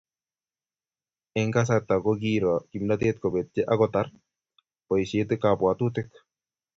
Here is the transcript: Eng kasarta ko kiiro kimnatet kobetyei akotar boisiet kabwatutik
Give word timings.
Eng 1.39 1.49
kasarta 1.55 1.95
ko 2.03 2.11
kiiro 2.21 2.55
kimnatet 2.69 3.17
kobetyei 3.23 3.69
akotar 3.73 4.07
boisiet 4.87 5.29
kabwatutik 5.41 6.09